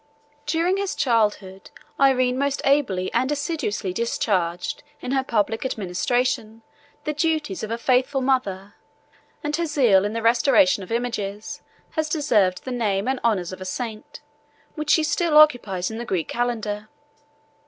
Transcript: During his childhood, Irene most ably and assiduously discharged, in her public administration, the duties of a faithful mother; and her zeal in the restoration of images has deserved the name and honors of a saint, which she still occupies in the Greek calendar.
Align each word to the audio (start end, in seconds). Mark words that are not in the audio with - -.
During 0.47 0.77
his 0.77 0.95
childhood, 0.95 1.69
Irene 1.99 2.35
most 2.35 2.59
ably 2.65 3.13
and 3.13 3.31
assiduously 3.31 3.93
discharged, 3.93 4.81
in 4.99 5.11
her 5.11 5.23
public 5.23 5.63
administration, 5.63 6.63
the 7.03 7.13
duties 7.13 7.61
of 7.61 7.69
a 7.69 7.77
faithful 7.77 8.19
mother; 8.19 8.73
and 9.43 9.55
her 9.57 9.67
zeal 9.67 10.03
in 10.03 10.13
the 10.13 10.23
restoration 10.23 10.81
of 10.81 10.91
images 10.91 11.61
has 11.91 12.09
deserved 12.09 12.63
the 12.63 12.71
name 12.71 13.07
and 13.07 13.19
honors 13.23 13.53
of 13.53 13.61
a 13.61 13.65
saint, 13.65 14.21
which 14.73 14.89
she 14.89 15.03
still 15.03 15.37
occupies 15.37 15.91
in 15.91 15.99
the 15.99 16.05
Greek 16.05 16.27
calendar. 16.29 16.89